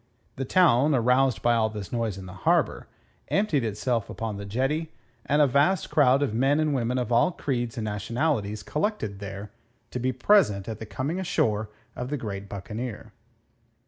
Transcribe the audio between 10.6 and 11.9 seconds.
at the coming ashore